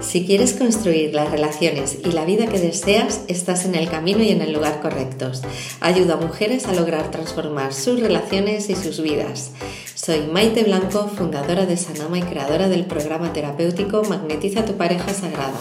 [0.00, 4.30] Si quieres construir las relaciones y la vida que deseas, estás en el camino y
[4.30, 5.42] en el lugar correctos.
[5.80, 9.52] Ayuda a mujeres a lograr transformar sus relaciones y sus vidas.
[9.94, 15.58] Soy Maite Blanco, fundadora de Sanama y creadora del programa terapéutico Magnetiza tu pareja sagrada.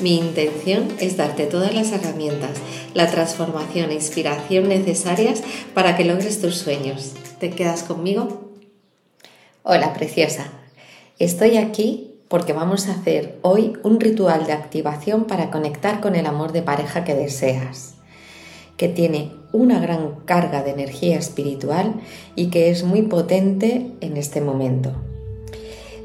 [0.00, 2.58] Mi intención es darte todas las herramientas,
[2.94, 5.42] la transformación e inspiración necesarias
[5.74, 7.12] para que logres tus sueños.
[7.40, 8.50] ¿Te quedas conmigo?
[9.62, 10.50] Hola, preciosa.
[11.18, 16.26] Estoy aquí porque vamos a hacer hoy un ritual de activación para conectar con el
[16.26, 17.94] amor de pareja que deseas,
[18.76, 21.94] que tiene una gran carga de energía espiritual
[22.34, 24.92] y que es muy potente en este momento.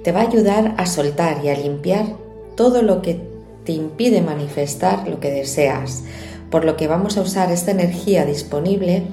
[0.04, 2.06] Te va a ayudar a soltar y a limpiar
[2.56, 3.20] todo lo que
[3.66, 6.04] te impide manifestar lo que deseas,
[6.50, 9.04] por lo que vamos a usar esta energía disponible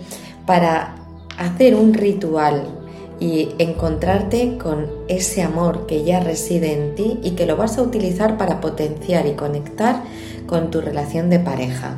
[0.46, 0.96] para
[1.36, 2.77] hacer un ritual
[3.20, 7.82] y encontrarte con ese amor que ya reside en ti y que lo vas a
[7.82, 10.02] utilizar para potenciar y conectar
[10.46, 11.96] con tu relación de pareja.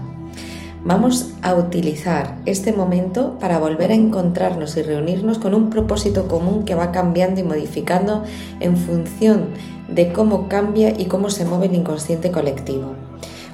[0.83, 6.65] Vamos a utilizar este momento para volver a encontrarnos y reunirnos con un propósito común
[6.65, 8.25] que va cambiando y modificando
[8.61, 9.49] en función
[9.89, 12.95] de cómo cambia y cómo se mueve el inconsciente colectivo.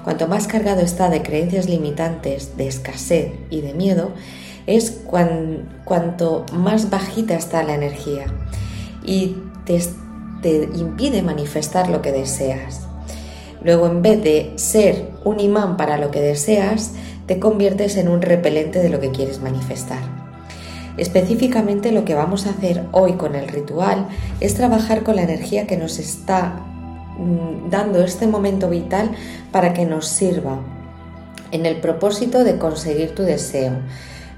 [0.05, 4.11] Cuanto más cargado está de creencias limitantes, de escasez y de miedo,
[4.67, 5.03] es
[5.85, 8.27] cuanto más bajita está la energía
[9.05, 9.81] y te,
[10.43, 12.87] te impide manifestar lo que deseas.
[13.63, 16.93] Luego, en vez de ser un imán para lo que deseas,
[17.27, 19.99] te conviertes en un repelente de lo que quieres manifestar.
[20.97, 24.09] Específicamente lo que vamos a hacer hoy con el ritual
[24.41, 26.61] es trabajar con la energía que nos está
[27.19, 29.11] mm, dando este momento vital
[29.53, 30.61] para que nos sirva
[31.51, 33.73] en el propósito de conseguir tu deseo,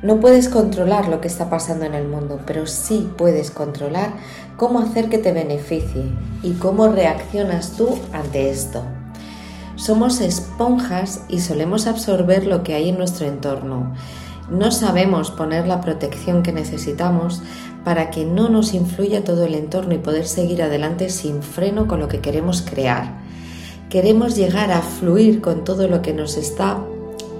[0.02, 4.12] no puedes controlar lo que está pasando en el mundo, pero sí puedes controlar
[4.56, 6.04] cómo hacer que te beneficie
[6.42, 8.84] y cómo reaccionas tú ante esto.
[9.74, 13.94] Somos esponjas y solemos absorber lo que hay en nuestro entorno.
[14.50, 17.42] No sabemos poner la protección que necesitamos
[17.84, 22.00] para que no nos influya todo el entorno y poder seguir adelante sin freno con
[22.00, 23.19] lo que queremos crear.
[23.91, 26.78] Queremos llegar a fluir con todo lo que nos está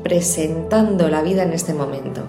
[0.03, 2.23] presentando la vida en este momento.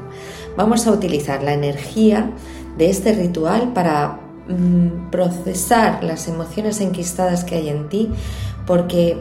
[0.57, 2.31] Vamos a utilizar la energía
[2.77, 8.09] de este ritual para mm, procesar las emociones enquistadas que hay en ti
[8.65, 9.17] porque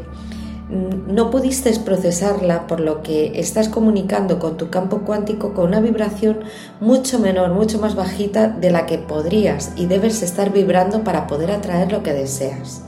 [0.70, 5.80] mm, no pudiste procesarla por lo que estás comunicando con tu campo cuántico con una
[5.80, 6.40] vibración
[6.80, 11.50] mucho menor, mucho más bajita de la que podrías y debes estar vibrando para poder
[11.50, 12.87] atraer lo que deseas.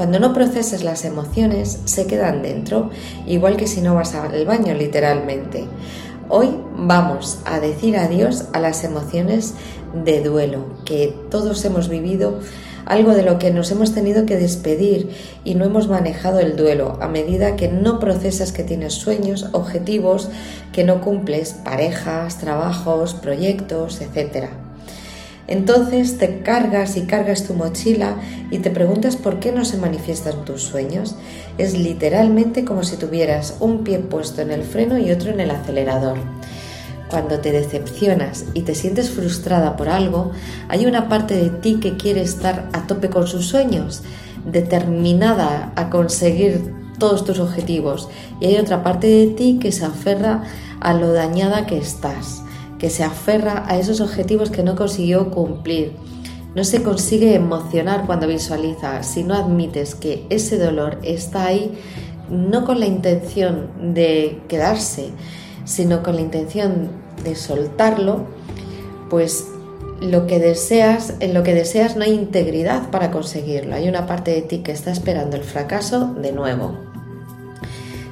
[0.00, 2.88] Cuando no proceses las emociones, se quedan dentro,
[3.26, 5.66] igual que si no vas al baño literalmente.
[6.30, 9.52] Hoy vamos a decir adiós a las emociones
[9.92, 12.38] de duelo, que todos hemos vivido
[12.86, 15.10] algo de lo que nos hemos tenido que despedir
[15.44, 20.30] y no hemos manejado el duelo a medida que no procesas que tienes sueños, objetivos
[20.72, 24.48] que no cumples, parejas, trabajos, proyectos, etc.
[25.50, 28.14] Entonces te cargas y cargas tu mochila
[28.52, 31.16] y te preguntas por qué no se manifiestan tus sueños.
[31.58, 35.50] Es literalmente como si tuvieras un pie puesto en el freno y otro en el
[35.50, 36.18] acelerador.
[37.10, 40.30] Cuando te decepcionas y te sientes frustrada por algo,
[40.68, 44.04] hay una parte de ti que quiere estar a tope con sus sueños,
[44.46, 48.08] determinada a conseguir todos tus objetivos,
[48.40, 50.44] y hay otra parte de ti que se aferra
[50.78, 52.44] a lo dañada que estás
[52.80, 55.92] que se aferra a esos objetivos que no consiguió cumplir.
[56.54, 61.78] No se consigue emocionar cuando visualiza si no admites que ese dolor está ahí
[62.30, 65.10] no con la intención de quedarse,
[65.64, 66.90] sino con la intención
[67.22, 68.24] de soltarlo,
[69.10, 69.46] pues
[70.00, 73.74] lo que deseas, en lo que deseas no hay integridad para conseguirlo.
[73.74, 76.78] Hay una parte de ti que está esperando el fracaso de nuevo.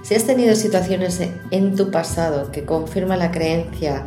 [0.03, 4.05] Si has tenido situaciones en tu pasado que confirman la creencia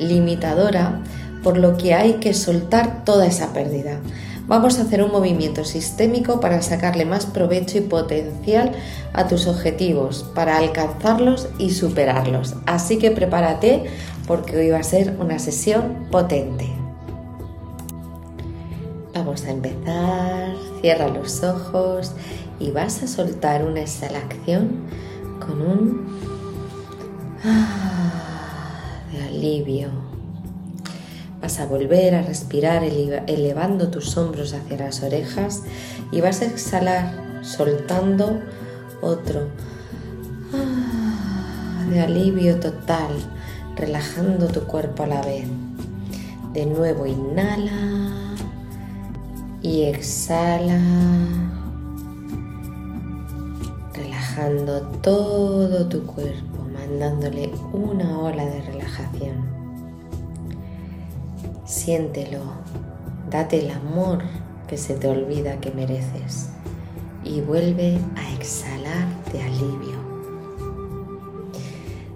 [0.00, 1.02] limitadora,
[1.42, 4.00] por lo que hay que soltar toda esa pérdida.
[4.46, 8.72] Vamos a hacer un movimiento sistémico para sacarle más provecho y potencial
[9.12, 12.56] a tus objetivos, para alcanzarlos y superarlos.
[12.66, 13.84] Así que prepárate
[14.26, 16.68] porque hoy va a ser una sesión potente.
[19.14, 22.12] Vamos a empezar, cierra los ojos
[22.58, 24.80] y vas a soltar una exhalación
[25.38, 26.20] con un...
[29.12, 29.88] Ah, alivio.
[31.40, 35.62] Vas a volver a respirar elevando tus hombros hacia las orejas
[36.12, 38.40] y vas a exhalar soltando
[39.00, 39.48] otro
[40.52, 43.10] ah, de alivio total,
[43.76, 45.46] relajando tu cuerpo a la vez.
[46.52, 48.36] De nuevo inhala
[49.62, 50.78] y exhala.
[54.40, 56.49] relajando todo tu cuerpo,
[56.90, 59.48] mandándole una ola de relajación.
[61.64, 62.40] Siéntelo,
[63.30, 64.22] date el amor
[64.66, 66.48] que se te olvida que mereces
[67.22, 70.00] y vuelve a exhalar de alivio.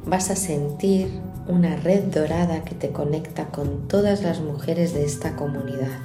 [0.07, 1.09] Vas a sentir
[1.47, 5.99] una red dorada que te conecta con todas las mujeres de esta comunidad,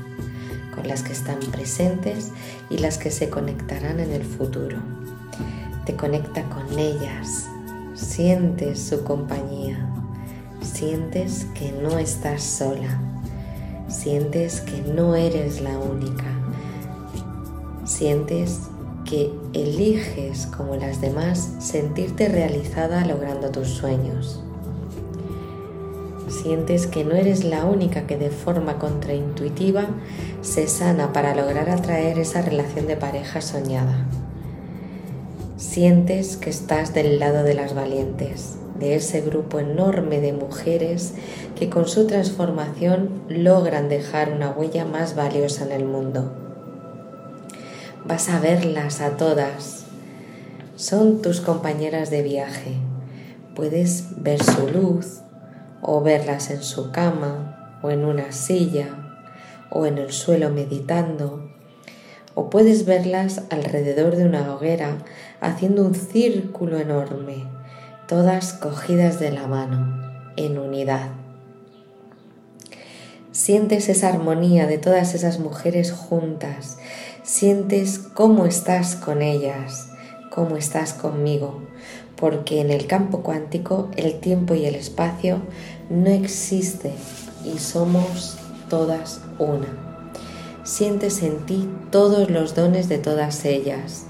[0.75, 2.31] con las que están presentes
[2.69, 4.77] y las que se conectarán en el futuro.
[5.86, 7.50] Te conecta con ellas,
[7.99, 9.89] sientes su compañía,
[10.61, 12.99] sientes que no estás sola,
[13.87, 16.25] sientes que no eres la única,
[17.85, 18.61] sientes
[19.05, 24.43] que eliges como las demás sentirte realizada logrando tus sueños
[26.29, 29.85] sientes que no eres la única que de forma contraintuitiva
[30.41, 34.05] se sana para lograr atraer esa relación de pareja soñada.
[35.59, 41.15] Sientes que estás del lado de las valientes, de ese grupo enorme de mujeres
[41.57, 46.31] que con su transformación logran dejar una huella más valiosa en el mundo.
[48.06, 49.83] Vas a verlas a todas.
[50.77, 52.75] Son tus compañeras de viaje.
[53.53, 55.19] Puedes ver su luz,
[55.81, 58.88] o verlas en su cama o en una silla
[59.69, 61.48] o en el suelo meditando,
[62.39, 65.00] o puedes verlas alrededor de una hoguera
[65.41, 67.44] haciendo un círculo enorme,
[68.07, 70.01] todas cogidas de la mano,
[70.38, 71.09] en unidad.
[73.33, 76.77] Sientes esa armonía de todas esas mujeres juntas,
[77.24, 79.89] sientes cómo estás con ellas,
[80.31, 81.63] cómo estás conmigo,
[82.15, 85.42] porque en el campo cuántico el tiempo y el espacio
[85.89, 86.95] no existen
[87.44, 88.38] y somos
[88.69, 89.88] todas una.
[90.63, 94.06] Sientes en ti todos los dones de todas ellas.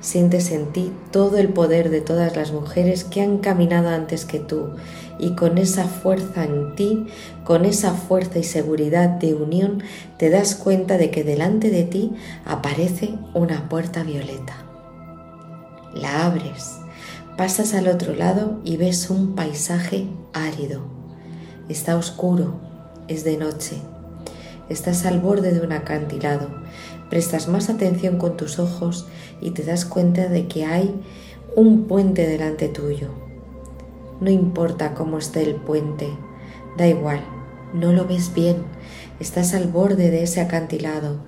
[0.00, 4.38] Sientes en ti todo el poder de todas las mujeres que han caminado antes que
[4.38, 4.70] tú
[5.18, 7.06] y con esa fuerza en ti,
[7.44, 9.82] con esa fuerza y seguridad de unión,
[10.16, 12.12] te das cuenta de que delante de ti
[12.46, 14.54] aparece una puerta violeta.
[15.94, 16.80] La abres
[17.40, 20.82] Pasas al otro lado y ves un paisaje árido.
[21.70, 22.60] Está oscuro,
[23.08, 23.76] es de noche.
[24.70, 26.48] Estás al borde de un acantilado.
[27.10, 29.08] Prestas más atención con tus ojos
[29.40, 30.94] y te das cuenta de que hay
[31.56, 33.08] un puente delante tuyo.
[34.20, 36.08] No importa cómo esté el puente,
[36.78, 37.20] da igual,
[37.74, 38.58] no lo ves bien.
[39.18, 41.18] Estás al borde de ese acantilado.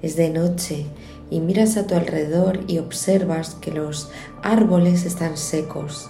[0.00, 0.86] Es de noche
[1.28, 4.10] y miras a tu alrededor y observas que los
[4.42, 6.08] árboles están secos,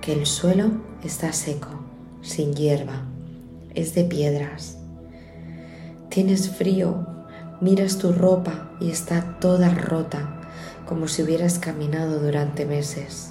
[0.00, 0.72] que el suelo
[1.04, 1.68] está seco,
[2.22, 3.04] sin hierba,
[3.74, 4.81] es de piedras.
[6.12, 7.06] Tienes frío,
[7.62, 10.42] miras tu ropa y está toda rota,
[10.86, 13.30] como si hubieras caminado durante meses.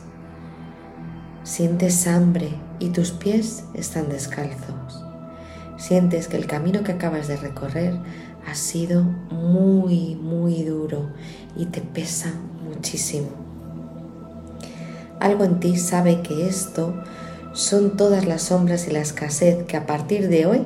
[1.43, 2.49] Sientes hambre
[2.79, 5.05] y tus pies están descalzos.
[5.77, 7.99] Sientes que el camino que acabas de recorrer
[8.47, 11.11] ha sido muy, muy duro
[11.55, 13.29] y te pesa muchísimo.
[15.19, 16.95] Algo en ti sabe que esto
[17.53, 20.65] son todas las sombras y la escasez que a partir de hoy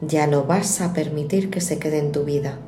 [0.00, 2.58] ya no vas a permitir que se quede en tu vida.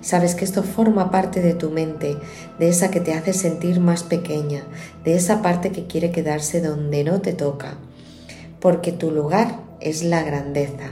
[0.00, 2.16] Sabes que esto forma parte de tu mente,
[2.58, 4.62] de esa que te hace sentir más pequeña,
[5.04, 7.74] de esa parte que quiere quedarse donde no te toca,
[8.60, 10.90] porque tu lugar es la grandeza,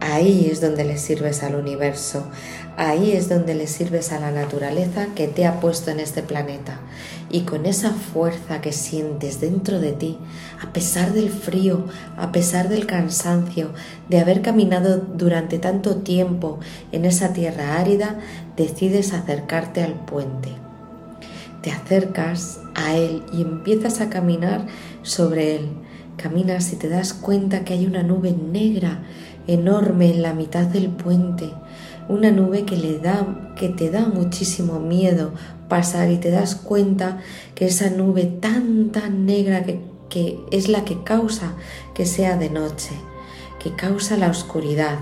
[0.00, 2.24] Ahí es donde le sirves al universo,
[2.78, 6.78] ahí es donde le sirves a la naturaleza que te ha puesto en este planeta.
[7.28, 10.16] Y con esa fuerza que sientes dentro de ti,
[10.62, 13.70] a pesar del frío, a pesar del cansancio,
[14.08, 16.60] de haber caminado durante tanto tiempo
[16.92, 18.20] en esa tierra árida,
[18.56, 20.50] decides acercarte al puente.
[21.62, 24.66] Te acercas a él y empiezas a caminar
[25.02, 25.68] sobre él.
[26.16, 29.02] Caminas y te das cuenta que hay una nube negra
[29.48, 31.50] enorme en la mitad del puente,
[32.08, 35.32] una nube que le da que te da muchísimo miedo
[35.68, 37.18] pasar y te das cuenta
[37.54, 41.54] que esa nube tan tan negra que, que es la que causa
[41.94, 42.90] que sea de noche,
[43.62, 45.00] que causa la oscuridad.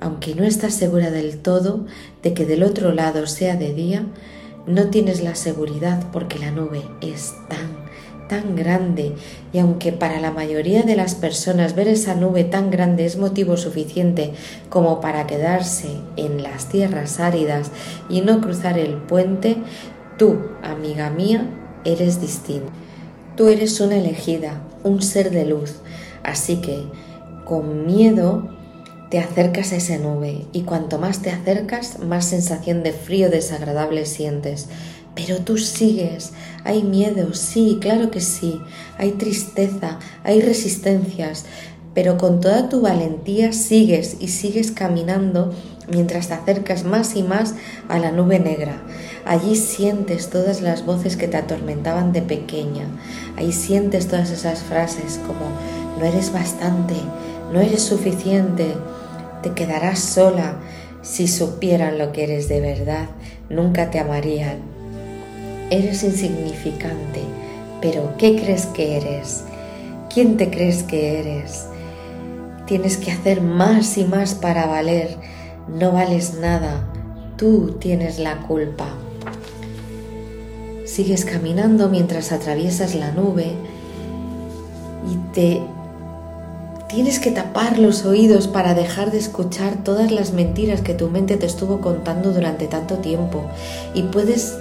[0.00, 1.86] Aunque no estás segura del todo
[2.22, 4.04] de que del otro lado sea de día,
[4.66, 7.83] no tienes la seguridad porque la nube es tan
[8.28, 9.12] tan grande.
[9.52, 13.56] Y aunque para la mayoría de las personas ver esa nube tan grande es motivo
[13.56, 14.32] suficiente
[14.68, 17.70] como para quedarse en las tierras áridas
[18.08, 19.56] y no cruzar el puente,
[20.18, 21.48] tú, amiga mía,
[21.84, 22.72] eres distinta.
[23.36, 25.80] Tú eres una elegida, un ser de luz,
[26.22, 26.84] así que
[27.44, 28.48] con miedo
[29.10, 30.46] te acercas a esa nube.
[30.52, 34.68] Y cuanto más te acercas, más sensación de frío desagradable sientes
[35.14, 36.32] Pero tú sigues.
[36.64, 38.60] Hay miedo, sí, claro que sí.
[38.98, 41.44] Hay tristeza, hay resistencias.
[41.94, 45.54] Pero con toda tu valentía sigues y sigues caminando
[45.88, 47.54] mientras te acercas más y más
[47.88, 48.82] a la nube negra.
[49.24, 52.86] Allí sientes todas las voces que te atormentaban de pequeña.
[53.36, 55.48] Ahí sientes todas esas frases como
[55.98, 56.94] no eres bastante,
[57.52, 58.74] no eres suficiente,
[59.42, 60.56] te quedarás sola.
[61.02, 63.08] Si supieran lo que eres de verdad,
[63.50, 64.73] nunca te amarían.
[65.70, 67.20] Eres insignificante,
[67.80, 69.44] pero ¿qué crees que eres?
[70.12, 71.66] ¿Quién te crees que eres?
[72.66, 75.16] Tienes que hacer más y más para valer.
[75.68, 76.86] No vales nada.
[77.36, 78.86] Tú tienes la culpa.
[80.86, 83.52] Sigues caminando mientras atraviesas la nube
[85.10, 85.60] y te
[86.88, 91.36] tienes que tapar los oídos para dejar de escuchar todas las mentiras que tu mente
[91.36, 93.42] te estuvo contando durante tanto tiempo
[93.94, 94.56] y puedes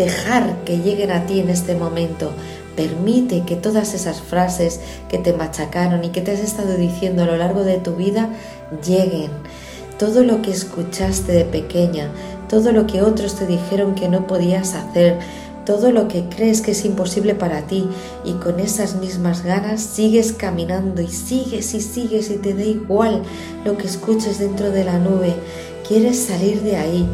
[0.00, 2.32] dejar que lleguen a ti en este momento.
[2.74, 4.80] Permite que todas esas frases
[5.10, 8.30] que te machacaron y que te has estado diciendo a lo largo de tu vida
[8.84, 9.30] lleguen.
[9.98, 12.10] Todo lo que escuchaste de pequeña,
[12.48, 15.18] todo lo que otros te dijeron que no podías hacer,
[15.66, 17.86] todo lo que crees que es imposible para ti
[18.24, 23.22] y con esas mismas ganas sigues caminando y sigues y sigues y te da igual
[23.66, 25.34] lo que escuches dentro de la nube.
[25.86, 27.06] Quieres salir de ahí.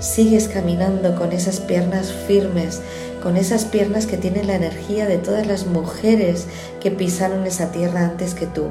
[0.00, 2.80] Sigues caminando con esas piernas firmes,
[3.22, 6.46] con esas piernas que tienen la energía de todas las mujeres
[6.80, 8.70] que pisaron esa tierra antes que tú.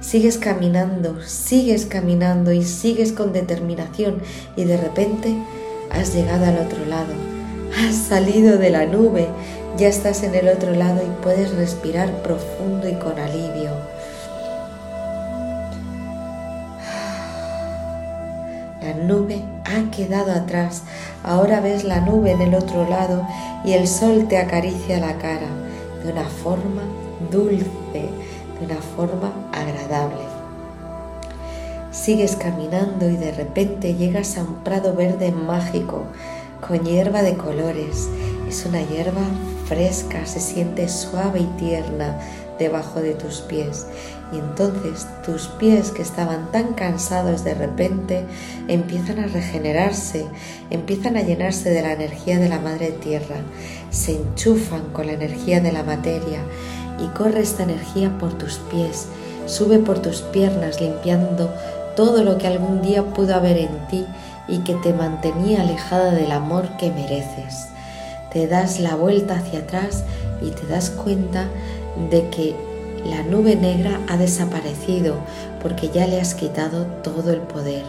[0.00, 4.22] Sigues caminando, sigues caminando y sigues con determinación
[4.56, 5.36] y de repente
[5.88, 7.12] has llegado al otro lado.
[7.78, 9.28] Has salido de la nube,
[9.78, 13.70] ya estás en el otro lado y puedes respirar profundo y con alivio.
[18.82, 20.82] La nube ha quedado atrás,
[21.22, 23.26] ahora ves la nube en el otro lado
[23.64, 25.48] y el sol te acaricia la cara
[26.04, 26.82] de una forma
[27.30, 30.22] dulce, de una forma agradable.
[31.92, 36.04] Sigues caminando y de repente llegas a un prado verde mágico
[36.66, 38.08] con hierba de colores.
[38.48, 39.22] Es una hierba
[39.66, 42.18] fresca, se siente suave y tierna
[42.60, 43.86] debajo de tus pies.
[44.32, 48.24] Y entonces tus pies que estaban tan cansados de repente
[48.68, 50.26] empiezan a regenerarse,
[50.70, 53.36] empiezan a llenarse de la energía de la madre tierra,
[53.90, 56.38] se enchufan con la energía de la materia
[57.02, 59.08] y corre esta energía por tus pies,
[59.46, 61.52] sube por tus piernas limpiando
[61.96, 64.06] todo lo que algún día pudo haber en ti
[64.46, 67.66] y que te mantenía alejada del amor que mereces.
[68.32, 70.04] Te das la vuelta hacia atrás
[70.40, 71.48] y te das cuenta
[72.08, 72.54] de que
[73.04, 75.16] la nube negra ha desaparecido
[75.62, 77.84] porque ya le has quitado todo el poder.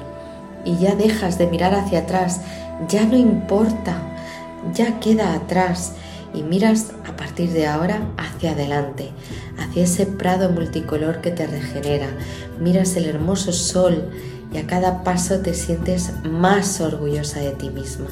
[0.65, 2.41] Y ya dejas de mirar hacia atrás,
[2.87, 4.01] ya no importa,
[4.73, 5.93] ya queda atrás
[6.33, 9.09] y miras a partir de ahora hacia adelante,
[9.57, 12.07] hacia ese prado multicolor que te regenera.
[12.59, 14.09] Miras el hermoso sol
[14.53, 18.07] y a cada paso te sientes más orgullosa de ti misma.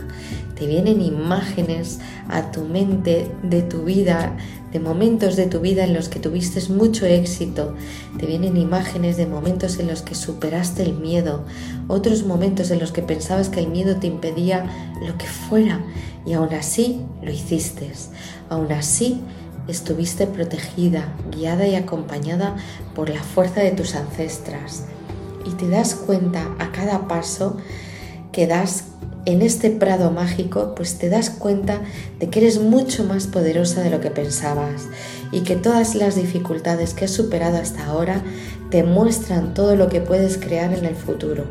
[0.57, 4.35] Te vienen imágenes a tu mente de tu vida,
[4.71, 7.73] de momentos de tu vida en los que tuviste mucho éxito.
[8.17, 11.43] Te vienen imágenes de momentos en los que superaste el miedo,
[11.87, 15.81] otros momentos en los que pensabas que el miedo te impedía lo que fuera
[16.25, 17.91] y aún así lo hiciste.
[18.49, 19.21] Aún así
[19.67, 22.55] estuviste protegida, guiada y acompañada
[22.95, 24.85] por la fuerza de tus ancestras
[25.45, 27.57] y te das cuenta a cada paso
[28.31, 28.85] que das
[29.25, 31.81] en este prado mágico, pues te das cuenta
[32.19, 34.87] de que eres mucho más poderosa de lo que pensabas
[35.31, 38.23] y que todas las dificultades que has superado hasta ahora
[38.69, 41.45] te muestran todo lo que puedes crear en el futuro.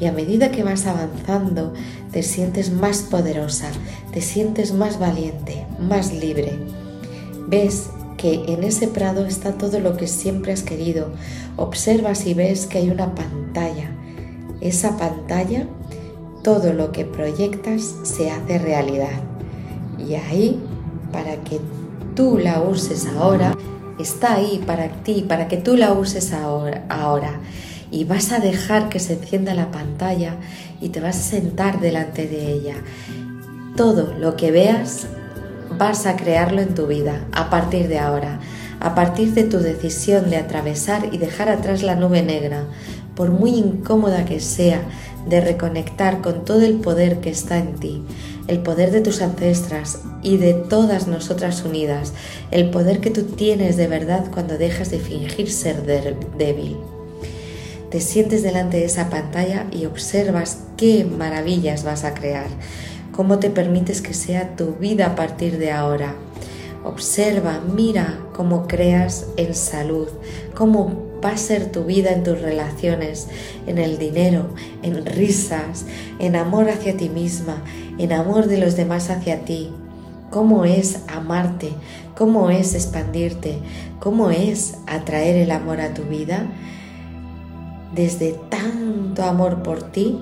[0.00, 1.72] Y a medida que vas avanzando,
[2.12, 3.68] te sientes más poderosa,
[4.12, 6.58] te sientes más valiente, más libre.
[7.48, 11.12] Ves que en ese prado está todo lo que siempre has querido.
[11.56, 13.90] Observas y ves que hay una pantalla.
[14.60, 15.66] Esa pantalla,
[16.48, 19.20] todo lo que proyectas se hace realidad.
[19.98, 20.58] Y ahí,
[21.12, 21.60] para que
[22.16, 23.54] tú la uses ahora,
[23.98, 26.86] está ahí para ti, para que tú la uses ahora.
[26.88, 27.32] ahora.
[27.90, 30.36] Y vas a dejar que se encienda la pantalla
[30.80, 32.76] y te vas a sentar delante de ella.
[33.76, 35.06] Todo lo que veas
[35.76, 38.40] vas a crearlo en tu vida a partir de ahora,
[38.80, 42.64] a partir de tu decisión de atravesar y dejar atrás la nube negra,
[43.14, 44.80] por muy incómoda que sea,
[45.26, 48.02] de reconectar con todo el poder que está en ti,
[48.46, 52.12] el poder de tus ancestras y de todas nosotras unidas,
[52.50, 56.76] el poder que tú tienes de verdad cuando dejas de fingir ser débil.
[57.90, 62.48] Te sientes delante de esa pantalla y observas qué maravillas vas a crear
[63.18, 66.14] ¿Cómo te permites que sea tu vida a partir de ahora?
[66.84, 70.06] Observa, mira cómo creas en salud,
[70.54, 73.28] cómo va a ser tu vida en tus relaciones,
[73.66, 74.48] en el dinero,
[74.82, 75.86] en risas,
[76.18, 77.62] en amor hacia ti misma,
[77.98, 79.70] en amor de los demás hacia ti.
[80.30, 81.70] Cómo es amarte,
[82.14, 83.58] cómo es expandirte,
[83.98, 86.46] cómo es atraer el amor a tu vida.
[87.94, 90.18] Desde tanto amor por ti,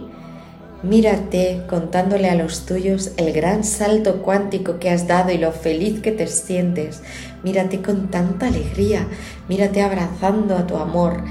[0.82, 6.00] Mírate contándole a los tuyos el gran salto cuántico que has dado y lo feliz
[6.00, 7.02] que te sientes.
[7.46, 9.06] Mírate con tanta alegría,
[9.48, 11.22] mírate abrazando a tu amor,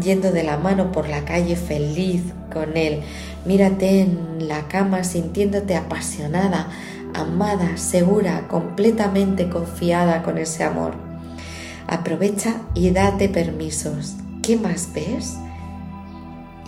[0.00, 3.00] yendo de la mano por la calle feliz con él.
[3.44, 6.68] Mírate en la cama sintiéndote apasionada,
[7.12, 10.94] amada, segura, completamente confiada con ese amor.
[11.88, 14.14] Aprovecha y date permisos.
[14.44, 15.34] ¿Qué más ves?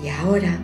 [0.02, 0.58] Y ahora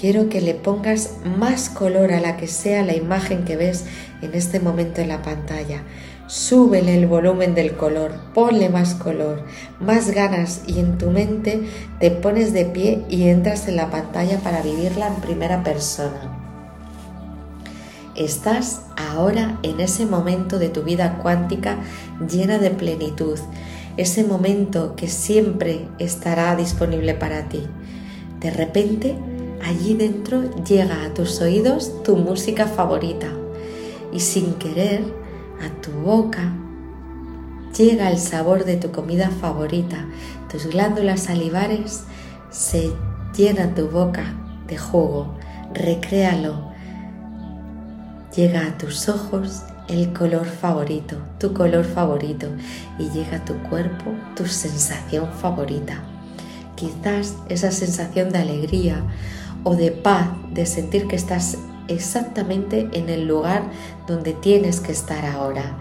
[0.00, 3.84] quiero que le pongas más color a la que sea la imagen que ves
[4.22, 5.82] en este momento en la pantalla.
[6.28, 9.44] Súbele el volumen del color, ponle más color,
[9.78, 11.62] más ganas y en tu mente
[12.00, 16.36] te pones de pie y entras en la pantalla para vivirla en primera persona.
[18.16, 21.76] Estás ahora en ese momento de tu vida cuántica
[22.28, 23.38] llena de plenitud,
[23.96, 27.62] ese momento que siempre estará disponible para ti.
[28.40, 29.14] De repente,
[29.64, 33.28] allí dentro llega a tus oídos tu música favorita
[34.12, 35.25] y sin querer
[35.60, 36.52] a tu boca
[37.76, 40.06] llega el sabor de tu comida favorita.
[40.50, 42.04] Tus glándulas salivares
[42.50, 42.92] se
[43.36, 44.34] llenan tu boca
[44.66, 45.34] de jugo.
[45.74, 46.70] Recréalo.
[48.34, 52.48] Llega a tus ojos el color favorito, tu color favorito,
[52.98, 56.02] y llega a tu cuerpo tu sensación favorita.
[56.74, 59.02] Quizás esa sensación de alegría
[59.64, 61.56] o de paz, de sentir que estás
[61.88, 63.62] exactamente en el lugar
[64.06, 65.78] donde tienes que estar ahora,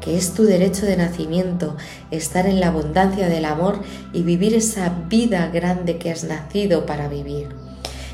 [0.00, 1.76] que es tu derecho de nacimiento,
[2.10, 3.80] estar en la abundancia del amor
[4.12, 7.48] y vivir esa vida grande que has nacido para vivir.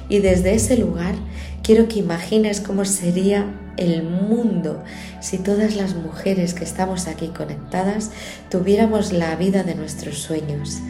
[0.09, 1.15] Y desde ese lugar
[1.63, 4.83] quiero que imagines cómo sería el mundo
[5.21, 8.11] si todas las mujeres que estamos aquí conectadas
[8.51, 10.83] tuviéramos la vida de nuestros sueños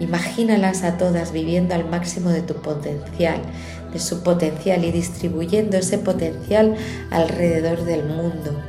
[0.00, 3.40] Imagínalas a todas viviendo al máximo de tu potencial,
[3.94, 6.74] de su potencial y distribuyendo ese potencial
[7.10, 8.60] alrededor del mundo.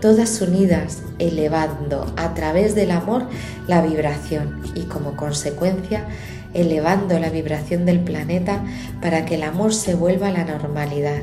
[0.00, 3.24] Todas unidas, elevando a través del amor
[3.66, 6.06] la vibración y como consecuencia
[6.54, 8.64] elevando la vibración del planeta
[9.00, 11.22] para que el amor se vuelva a la normalidad.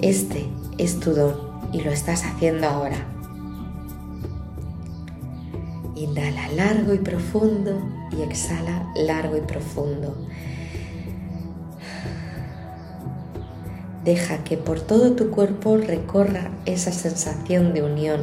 [0.00, 0.46] Este
[0.78, 1.36] es tu don
[1.72, 2.96] y lo estás haciendo ahora.
[5.96, 7.80] Inhala largo y profundo
[8.16, 10.16] y exhala largo y profundo.
[14.04, 18.20] Deja que por todo tu cuerpo recorra esa sensación de unión,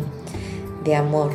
[0.84, 1.32] de amor,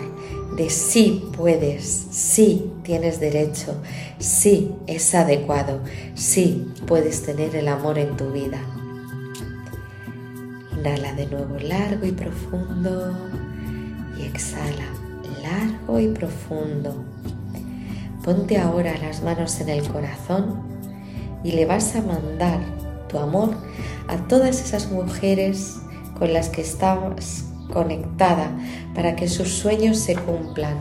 [0.56, 3.74] de sí puedes, sí tienes derecho,
[4.18, 5.80] sí es adecuado,
[6.14, 8.60] sí puedes tener el amor en tu vida.
[10.78, 13.12] Inhala de nuevo largo y profundo
[14.18, 14.86] y exhala
[15.42, 16.94] largo y profundo.
[18.24, 20.62] Ponte ahora las manos en el corazón
[21.44, 22.60] y le vas a mandar
[23.08, 23.50] tu amor
[24.08, 25.76] a todas esas mujeres
[26.18, 28.56] con las que estás conectada
[28.94, 30.76] para que sus sueños se cumplan.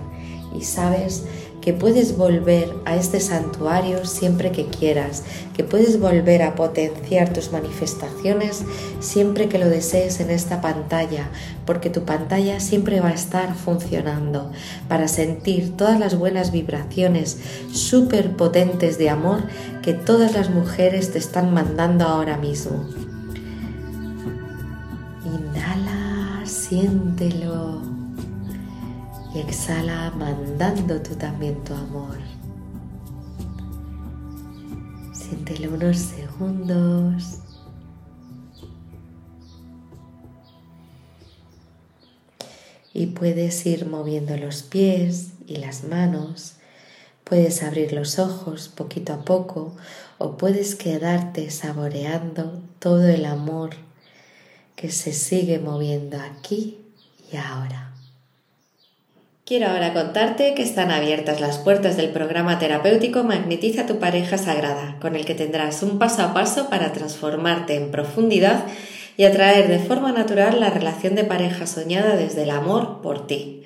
[0.55, 1.23] Y sabes
[1.65, 5.23] que puedes volver a este santuario siempre que quieras,
[5.55, 8.63] que puedes volver a potenciar tus manifestaciones
[8.99, 11.27] siempre que lo desees en esta pantalla,
[11.65, 14.51] porque tu pantalla siempre va a estar funcionando
[14.87, 17.39] para sentir todas las buenas vibraciones
[17.73, 19.45] súper potentes de amor
[19.81, 22.85] que todas las mujeres te están mandando ahora mismo.
[26.75, 27.81] Siéntelo
[29.33, 32.17] y exhala mandando tú también tu amor.
[35.13, 37.39] Siéntelo unos segundos.
[42.93, 46.55] Y puedes ir moviendo los pies y las manos.
[47.23, 49.77] Puedes abrir los ojos poquito a poco
[50.17, 53.84] o puedes quedarte saboreando todo el amor
[54.85, 56.77] que se sigue moviendo aquí
[57.31, 57.93] y ahora.
[59.43, 64.99] Quiero ahora contarte que están abiertas las puertas del programa terapéutico Magnetiza tu pareja sagrada,
[65.01, 68.67] con el que tendrás un paso a paso para transformarte en profundidad
[69.17, 73.63] y atraer de forma natural la relación de pareja soñada desde el amor por ti.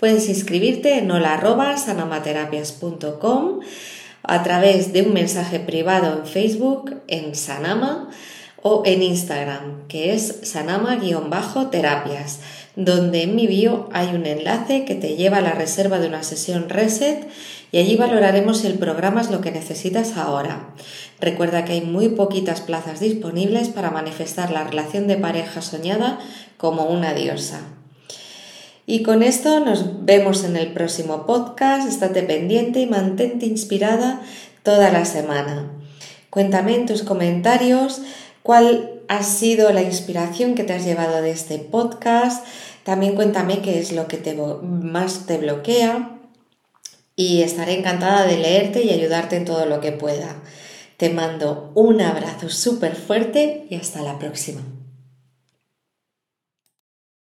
[0.00, 3.60] Puedes inscribirte en hola.sanamaterapias.com
[4.24, 8.10] a través de un mensaje privado en Facebook en Sanama
[8.68, 12.40] o en Instagram, que es sanama-terapias,
[12.74, 16.24] donde en mi bio hay un enlace que te lleva a la reserva de una
[16.24, 17.28] sesión reset
[17.70, 20.74] y allí valoraremos si el programa es lo que necesitas ahora.
[21.20, 26.18] Recuerda que hay muy poquitas plazas disponibles para manifestar la relación de pareja soñada
[26.56, 27.60] como una diosa.
[28.84, 31.88] Y con esto nos vemos en el próximo podcast.
[31.88, 34.22] Estate pendiente y mantente inspirada
[34.64, 35.70] toda la semana.
[36.30, 38.02] Cuéntame en tus comentarios
[38.46, 42.46] cuál ha sido la inspiración que te has llevado de este podcast.
[42.84, 46.20] También cuéntame qué es lo que te, más te bloquea
[47.16, 50.36] y estaré encantada de leerte y ayudarte en todo lo que pueda.
[50.96, 54.62] Te mando un abrazo súper fuerte y hasta la próxima.